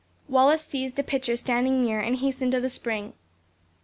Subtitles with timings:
[0.27, 3.13] Wallace seized a pitcher standing near, and hastened to the spring.